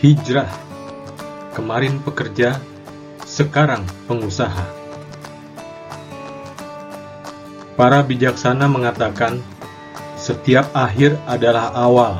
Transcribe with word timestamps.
Hijrah. 0.00 0.48
Kemarin 1.52 2.00
pekerja, 2.00 2.56
sekarang 3.28 3.84
pengusaha. 4.08 4.64
Para 7.76 8.00
bijaksana 8.00 8.64
mengatakan, 8.64 9.44
setiap 10.16 10.72
akhir 10.72 11.20
adalah 11.28 11.76
awal. 11.76 12.16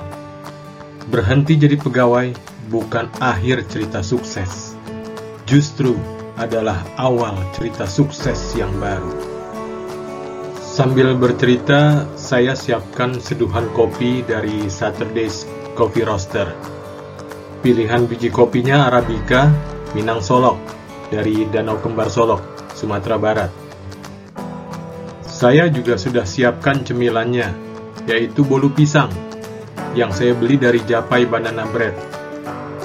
Berhenti 1.09 1.57
jadi 1.57 1.81
pegawai 1.81 2.37
bukan 2.69 3.09
akhir 3.17 3.65
cerita 3.73 4.05
sukses. 4.05 4.77
Justru 5.49 5.97
adalah 6.37 6.85
awal 7.01 7.41
cerita 7.57 7.89
sukses 7.89 8.53
yang 8.61 8.77
baru. 8.77 9.17
Sambil 10.61 11.17
bercerita, 11.17 12.05
saya 12.13 12.53
siapkan 12.53 13.17
seduhan 13.17 13.73
kopi 13.73 14.21
dari 14.21 14.69
Saturday's 14.69 15.49
Coffee 15.73 16.05
Roaster. 16.05 16.77
Pilihan 17.61 18.09
biji 18.09 18.33
kopinya 18.33 18.89
Arabica, 18.89 19.53
Minang 19.93 20.25
Solok, 20.25 20.57
dari 21.13 21.45
Danau 21.45 21.77
Kembar 21.77 22.09
Solok, 22.09 22.41
Sumatera 22.73 23.21
Barat. 23.21 23.53
Saya 25.21 25.69
juga 25.69 26.01
sudah 26.01 26.25
siapkan 26.25 26.81
cemilannya, 26.81 27.53
yaitu 28.09 28.49
bolu 28.49 28.73
pisang, 28.73 29.13
yang 29.93 30.09
saya 30.09 30.33
beli 30.33 30.57
dari 30.57 30.81
Japai 30.89 31.29
Banana 31.29 31.69
Bread, 31.69 31.93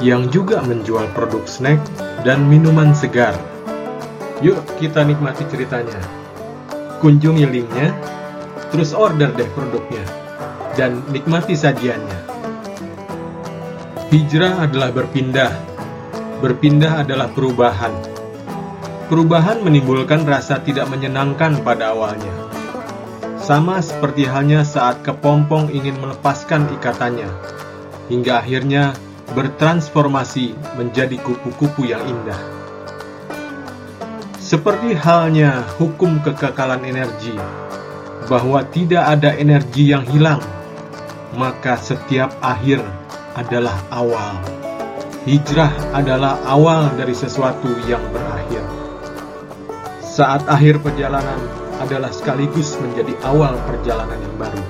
yang 0.03 0.27
juga 0.27 0.59
menjual 0.59 1.07
produk 1.15 1.47
snack 1.47 1.79
dan 2.27 2.43
minuman 2.43 2.91
segar. 2.91 3.39
Yuk 4.43 4.59
kita 4.75 5.07
nikmati 5.07 5.47
ceritanya. 5.47 6.03
Kunjungi 6.99 7.47
linknya, 7.47 7.95
terus 8.75 8.91
order 8.91 9.31
deh 9.39 9.47
produknya, 9.55 10.03
dan 10.75 10.99
nikmati 11.15 11.55
sajiannya. 11.55 12.34
Hijrah 14.15 14.63
adalah 14.63 14.95
berpindah. 14.95 15.51
Berpindah 16.39 17.03
adalah 17.03 17.27
perubahan. 17.35 17.91
Perubahan 19.11 19.59
menimbulkan 19.59 20.23
rasa 20.23 20.63
tidak 20.63 20.87
menyenangkan 20.87 21.59
pada 21.67 21.91
awalnya. 21.91 22.31
Sama 23.43 23.83
seperti 23.83 24.23
halnya 24.23 24.63
saat 24.63 25.03
kepompong 25.03 25.67
ingin 25.67 25.99
melepaskan 25.99 26.63
ikatannya, 26.79 27.27
hingga 28.07 28.39
akhirnya 28.39 28.95
bertransformasi 29.35 30.55
menjadi 30.79 31.19
kupu-kupu 31.19 31.83
yang 31.83 31.99
indah. 32.07 32.39
Seperti 34.39 34.95
halnya 34.95 35.67
hukum 35.75 36.23
kekekalan 36.23 36.87
energi, 36.87 37.35
bahwa 38.31 38.63
tidak 38.71 39.11
ada 39.11 39.35
energi 39.35 39.91
yang 39.91 40.07
hilang, 40.07 40.39
maka 41.35 41.75
setiap 41.75 42.31
akhir 42.39 42.79
adalah 43.35 43.75
awal. 43.91 44.39
Hijrah 45.27 45.91
adalah 45.91 46.39
awal 46.47 46.87
dari 46.95 47.11
sesuatu 47.11 47.67
yang 47.83 47.99
berakhir. 48.15 48.63
Saat 49.99 50.47
akhir 50.47 50.79
perjalanan 50.79 51.43
adalah 51.83 52.07
sekaligus 52.15 52.79
menjadi 52.79 53.11
awal 53.27 53.59
perjalanan 53.67 54.15
yang 54.15 54.35
baru. 54.39 54.63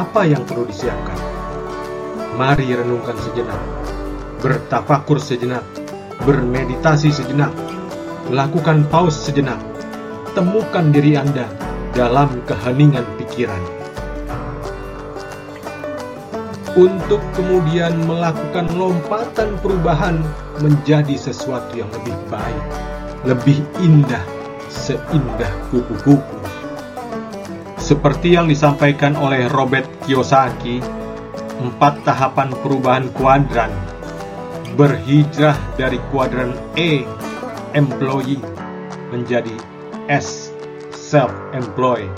Apa 0.00 0.24
yang 0.24 0.40
perlu 0.48 0.64
disiapkan? 0.64 1.20
Mari 2.40 2.72
renungkan 2.72 3.12
sejenak, 3.20 3.60
bertafakur 4.40 5.20
sejenak, 5.20 5.66
bermeditasi 6.24 7.12
sejenak, 7.12 7.52
lakukan 8.32 8.88
pause 8.88 9.28
sejenak, 9.28 9.60
temukan 10.32 10.88
diri 10.88 11.20
Anda 11.20 11.44
dalam 11.92 12.40
keheningan 12.48 13.04
pikiran 13.20 13.81
untuk 16.72 17.20
kemudian 17.36 17.92
melakukan 18.08 18.64
lompatan 18.72 19.60
perubahan 19.60 20.24
menjadi 20.64 21.12
sesuatu 21.20 21.76
yang 21.76 21.90
lebih 21.92 22.16
baik, 22.32 22.64
lebih 23.28 23.58
indah, 23.84 24.24
seindah 24.72 25.52
kupu-kupu. 25.68 26.38
Seperti 27.76 28.38
yang 28.38 28.48
disampaikan 28.48 29.18
oleh 29.20 29.50
Robert 29.52 29.84
Kiyosaki, 30.06 30.80
empat 31.60 32.08
tahapan 32.08 32.48
perubahan 32.64 33.06
kuadran 33.12 33.72
berhijrah 34.72 35.58
dari 35.76 36.00
kuadran 36.08 36.56
E, 36.80 37.04
employee, 37.76 38.40
menjadi 39.12 39.52
S, 40.08 40.48
self-employed, 40.96 42.08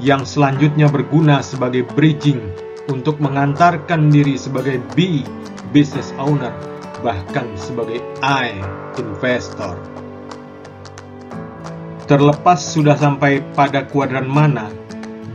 yang 0.00 0.24
selanjutnya 0.24 0.88
berguna 0.88 1.44
sebagai 1.44 1.84
bridging 1.92 2.67
untuk 2.88 3.20
mengantarkan 3.20 4.08
diri 4.08 4.40
sebagai 4.40 4.80
B, 4.96 5.22
business 5.70 6.10
owner, 6.16 6.52
bahkan 7.04 7.46
sebagai 7.54 8.00
I, 8.24 8.56
investor. 8.96 9.76
Terlepas 12.08 12.56
sudah 12.56 12.96
sampai 12.96 13.44
pada 13.52 13.84
kuadran 13.84 14.24
mana, 14.24 14.72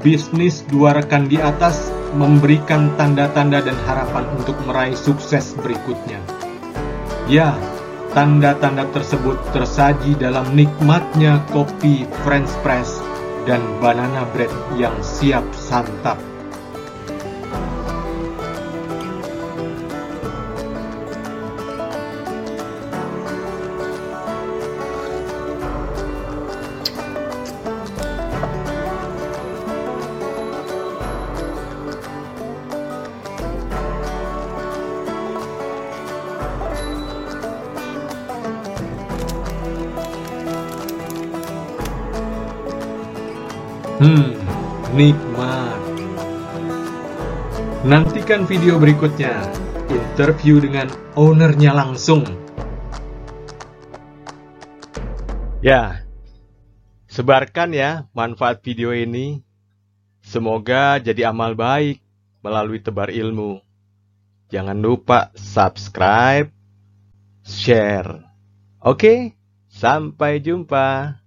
bisnis 0.02 0.66
dua 0.66 0.98
rekan 0.98 1.30
di 1.30 1.38
atas 1.38 1.94
memberikan 2.18 2.90
tanda-tanda 2.98 3.62
dan 3.62 3.78
harapan 3.86 4.26
untuk 4.42 4.58
meraih 4.66 4.98
sukses 4.98 5.54
berikutnya. 5.62 6.18
Ya, 7.30 7.54
tanda-tanda 8.18 8.90
tersebut 8.90 9.38
tersaji 9.54 10.18
dalam 10.18 10.50
nikmatnya 10.58 11.46
kopi 11.54 12.10
French 12.26 12.50
press 12.66 13.02
dan 13.46 13.62
banana 13.78 14.26
bread 14.34 14.52
yang 14.74 14.98
siap 15.06 15.46
santap. 15.54 16.33
Hmm, 44.02 44.34
nikmat. 44.98 45.82
Nantikan 47.86 48.50
video 48.50 48.82
berikutnya, 48.82 49.38
interview 49.86 50.58
dengan 50.58 50.90
ownernya 51.14 51.78
langsung. 51.78 52.26
Ya, 55.62 56.02
sebarkan 57.06 57.78
ya 57.78 58.10
manfaat 58.18 58.66
video 58.66 58.98
ini. 58.98 59.46
Semoga 60.26 60.98
jadi 60.98 61.30
amal 61.30 61.54
baik 61.54 62.02
melalui 62.42 62.82
tebar 62.82 63.14
ilmu. 63.14 63.62
Jangan 64.50 64.82
lupa 64.82 65.30
subscribe, 65.38 66.50
share. 67.46 68.26
Oke, 68.82 69.38
sampai 69.70 70.42
jumpa. 70.42 71.23